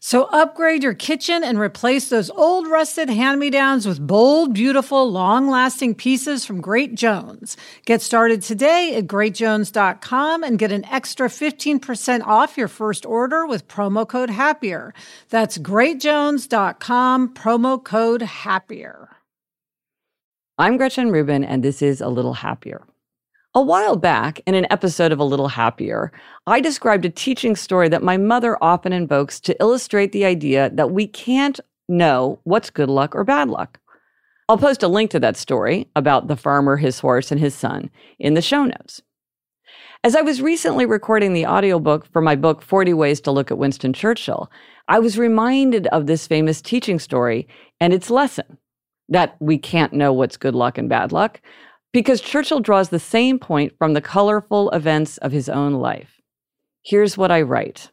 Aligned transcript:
So 0.00 0.24
upgrade 0.26 0.84
your 0.84 0.94
kitchen 0.94 1.42
and 1.42 1.58
replace 1.58 2.08
those 2.08 2.30
old 2.30 2.68
rusted 2.68 3.10
hand-me-downs 3.10 3.86
with 3.86 4.06
bold, 4.06 4.54
beautiful, 4.54 5.10
long-lasting 5.10 5.96
pieces 5.96 6.44
from 6.44 6.60
Great 6.60 6.94
Jones. 6.94 7.56
Get 7.84 8.00
started 8.00 8.40
today 8.42 8.94
at 8.94 9.08
greatjones.com 9.08 10.44
and 10.44 10.58
get 10.58 10.70
an 10.70 10.84
extra 10.84 11.28
15% 11.28 12.22
off 12.24 12.56
your 12.56 12.68
first 12.68 13.04
order 13.04 13.44
with 13.44 13.66
promo 13.66 14.06
code 14.06 14.30
HAPPIER. 14.30 14.94
That's 15.30 15.58
greatjones.com, 15.58 17.34
promo 17.34 17.82
code 17.82 18.22
HAPPIER. 18.22 19.08
I'm 20.58 20.76
Gretchen 20.76 21.10
Rubin 21.10 21.44
and 21.44 21.62
this 21.62 21.82
is 21.82 22.00
A 22.00 22.08
Little 22.08 22.34
Happier. 22.34 22.82
A 23.54 23.62
while 23.62 23.96
back, 23.96 24.40
in 24.46 24.54
an 24.54 24.66
episode 24.70 25.10
of 25.10 25.18
A 25.18 25.24
Little 25.24 25.48
Happier, 25.48 26.12
I 26.46 26.60
described 26.60 27.06
a 27.06 27.10
teaching 27.10 27.56
story 27.56 27.88
that 27.88 28.02
my 28.02 28.18
mother 28.18 28.62
often 28.62 28.92
invokes 28.92 29.40
to 29.40 29.58
illustrate 29.58 30.12
the 30.12 30.26
idea 30.26 30.68
that 30.74 30.90
we 30.90 31.06
can't 31.06 31.58
know 31.88 32.40
what's 32.44 32.68
good 32.68 32.90
luck 32.90 33.16
or 33.16 33.24
bad 33.24 33.48
luck. 33.48 33.80
I'll 34.50 34.58
post 34.58 34.82
a 34.82 34.88
link 34.88 35.10
to 35.12 35.20
that 35.20 35.38
story 35.38 35.88
about 35.96 36.28
the 36.28 36.36
farmer, 36.36 36.76
his 36.76 37.00
horse, 37.00 37.32
and 37.32 37.40
his 37.40 37.54
son 37.54 37.90
in 38.18 38.34
the 38.34 38.42
show 38.42 38.64
notes. 38.64 39.00
As 40.04 40.14
I 40.14 40.20
was 40.20 40.42
recently 40.42 40.84
recording 40.84 41.32
the 41.32 41.46
audiobook 41.46 42.06
for 42.12 42.20
my 42.20 42.36
book, 42.36 42.60
40 42.60 42.92
Ways 42.92 43.20
to 43.22 43.30
Look 43.30 43.50
at 43.50 43.58
Winston 43.58 43.94
Churchill, 43.94 44.50
I 44.88 44.98
was 44.98 45.18
reminded 45.18 45.86
of 45.86 46.06
this 46.06 46.26
famous 46.26 46.60
teaching 46.60 46.98
story 46.98 47.48
and 47.80 47.94
its 47.94 48.10
lesson 48.10 48.58
that 49.08 49.36
we 49.40 49.56
can't 49.56 49.94
know 49.94 50.12
what's 50.12 50.36
good 50.36 50.54
luck 50.54 50.76
and 50.76 50.88
bad 50.88 51.12
luck, 51.12 51.40
because 51.92 52.20
Churchill 52.20 52.60
draws 52.60 52.90
the 52.90 52.98
same 52.98 53.38
point 53.38 53.76
from 53.78 53.94
the 53.94 54.00
colorful 54.00 54.70
events 54.70 55.16
of 55.18 55.32
his 55.32 55.48
own 55.48 55.74
life. 55.74 56.20
Here's 56.82 57.16
what 57.16 57.30
I 57.30 57.42
write. 57.42 57.90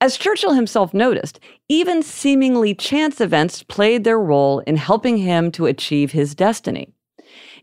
As 0.00 0.16
Churchill 0.16 0.52
himself 0.52 0.94
noticed, 0.94 1.40
even 1.68 2.02
seemingly 2.02 2.74
chance 2.74 3.20
events 3.20 3.62
played 3.62 4.04
their 4.04 4.18
role 4.18 4.60
in 4.60 4.76
helping 4.76 5.18
him 5.18 5.50
to 5.52 5.66
achieve 5.66 6.12
his 6.12 6.34
destiny. 6.34 6.92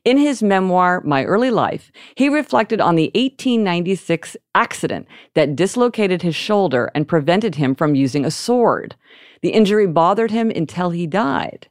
In 0.04 0.18
his 0.18 0.44
memoir, 0.44 1.02
My 1.06 1.24
Early 1.24 1.50
Life, 1.50 1.92
he 2.16 2.28
reflected 2.28 2.82
on 2.82 2.96
the 2.96 3.10
1896 3.16 4.36
accident 4.54 5.08
that 5.34 5.56
dislocated 5.56 6.22
his 6.22 6.36
shoulder 6.36 6.92
and 6.94 7.08
prevented 7.08 7.56
him 7.56 7.74
from 7.74 7.96
using 7.96 8.26
a 8.26 8.32
sword. 8.32 8.96
The 9.42 9.52
injury 9.52 9.88
bothered 9.88 10.32
him 10.32 10.50
until 10.50 10.90
he 10.90 11.08
died, 11.08 11.70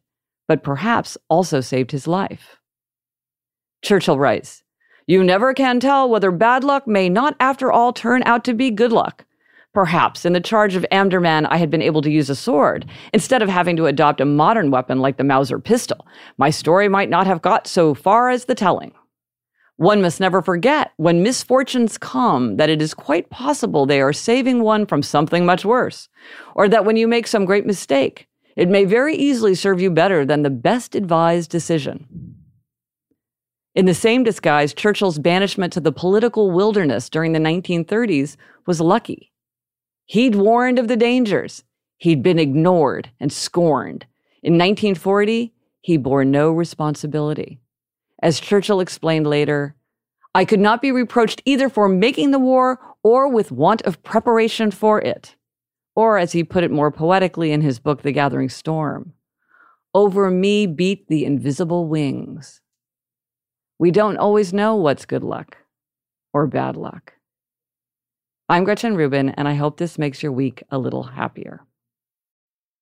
but 0.49 0.63
perhaps 0.63 1.19
also 1.29 1.61
saved 1.61 1.91
his 1.91 2.07
life. 2.07 2.57
Churchill 3.83 4.19
writes, 4.19 4.63
You 5.07 5.25
never 5.25 5.53
can 5.53 5.81
tell 5.81 6.09
whether 6.09 6.31
bad 6.31 6.63
luck 6.63 6.87
may 6.87 7.09
not 7.09 7.37
after 7.41 7.71
all 7.71 7.93
turn 7.93 8.23
out 8.25 8.45
to 8.45 8.55
be 8.55 8.71
good 8.71 8.93
luck. 8.93 9.25
Perhaps 9.75 10.25
in 10.25 10.35
the 10.35 10.41
charge 10.41 10.77
of 10.77 10.87
Omdurman, 10.93 11.47
I 11.51 11.57
had 11.57 11.71
been 11.71 11.83
able 11.83 12.03
to 12.03 12.11
use 12.11 12.29
a 12.31 12.37
sword 12.37 12.87
instead 13.13 13.43
of 13.43 13.49
having 13.49 13.75
to 13.77 13.87
adopt 13.87 14.21
a 14.21 14.27
modern 14.27 14.71
weapon 14.71 15.01
like 15.01 15.17
the 15.17 15.25
Mauser 15.25 15.59
pistol. 15.59 16.07
My 16.37 16.51
story 16.51 16.89
might 16.89 17.09
not 17.11 17.27
have 17.27 17.43
got 17.43 17.67
so 17.67 17.95
far 17.95 18.29
as 18.29 18.45
the 18.45 18.55
telling. 18.55 18.93
One 19.77 20.03
must 20.03 20.21
never 20.21 20.43
forget 20.43 20.93
when 20.99 21.23
misfortunes 21.23 21.99
come 21.99 22.57
that 22.59 22.69
it 22.69 22.83
is 22.83 22.95
quite 22.95 23.31
possible 23.31 23.87
they 23.87 24.01
are 24.01 24.13
saving 24.13 24.63
one 24.63 24.87
from 24.87 25.03
something 25.03 25.47
much 25.47 25.65
worse, 25.65 26.09
or 26.55 26.69
that 26.69 26.85
when 26.85 26.97
you 26.97 27.09
make 27.09 27.27
some 27.27 27.47
great 27.47 27.67
mistake, 27.67 28.29
it 28.55 28.69
may 28.69 28.85
very 28.85 29.17
easily 29.17 29.55
serve 29.55 29.81
you 29.81 29.91
better 29.91 30.27
than 30.27 30.43
the 30.43 30.51
best 30.51 30.95
advised 30.95 31.51
decision. 31.51 32.32
In 33.75 33.87
the 33.87 33.95
same 33.95 34.23
disguise, 34.23 34.75
Churchill's 34.75 35.19
banishment 35.19 35.73
to 35.73 35.81
the 35.81 35.93
political 35.93 36.51
wilderness 36.51 37.09
during 37.09 37.33
the 37.33 37.39
1930s 37.39 38.37
was 38.67 38.81
lucky. 38.81 39.33
He'd 40.05 40.35
warned 40.35 40.79
of 40.79 40.89
the 40.89 40.97
dangers. 40.97 41.65
He'd 41.97 42.23
been 42.23 42.39
ignored 42.39 43.11
and 43.19 43.33
scorned. 43.33 44.05
In 44.43 44.55
1940, 44.55 45.55
he 45.81 45.97
bore 45.97 46.25
no 46.25 46.51
responsibility. 46.51 47.61
As 48.23 48.41
Churchill 48.41 48.81
explained 48.81 49.27
later, 49.27 49.75
I 50.35 50.45
could 50.45 50.61
not 50.61 50.83
be 50.83 50.93
reproached 50.93 51.43
either 51.45 51.69
for 51.69 51.89
making 51.89 52.31
the 52.31 52.39
war 52.39 52.79
or 53.03 53.29
with 53.29 53.53
want 53.53 53.83
of 53.83 54.03
preparation 54.03 54.71
for 54.71 55.01
it. 55.01 55.35
Or, 55.95 56.17
as 56.17 56.33
he 56.33 56.43
put 56.43 56.65
it 56.65 56.71
more 56.71 56.91
poetically 56.91 57.53
in 57.53 57.61
his 57.61 57.79
book, 57.79 58.03
The 58.03 58.13
Gathering 58.13 58.49
Storm, 58.49 59.13
over 59.95 60.31
me 60.31 60.67
beat 60.67 61.09
the 61.09 61.27
invisible 61.27 61.87
wings. 61.87 62.62
We 63.83 63.91
don't 63.91 64.17
always 64.17 64.53
know 64.53 64.77
what's 64.77 65.07
good 65.07 65.25
luck 65.25 65.57
or 66.33 66.47
bad 66.47 66.77
luck. 66.77 67.15
I'm 68.49 68.63
Gretchen 68.63 68.95
Rubin, 68.95 69.31
and 69.31 69.49
I 69.49 69.55
hope 69.55 69.77
this 69.77 69.99
makes 69.99 70.23
your 70.23 70.31
week 70.31 70.63
a 70.71 70.79
little 70.79 71.03
happier. 71.03 71.65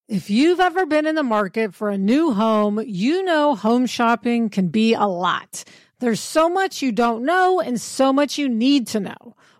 If 0.09 0.29
you've 0.29 0.61
ever 0.61 0.85
been 0.85 1.07
in 1.07 1.15
the 1.15 1.23
market 1.23 1.75
for 1.75 1.89
a 1.89 1.97
new 1.97 2.35
home, 2.35 2.83
you 2.85 3.25
know 3.25 3.55
home 3.55 3.87
shopping 3.87 4.51
can 4.51 4.69
be 4.69 4.93
a 4.93 5.07
lot. 5.07 5.65
There's 6.01 6.21
so 6.21 6.51
much 6.51 6.83
you 6.83 6.93
don't 6.93 7.25
know 7.25 7.63
and 7.63 7.81
so 7.81 8.13
much 8.13 8.37
you 8.37 8.51
need 8.51 8.87
to 8.89 9.01
know. 9.01 9.37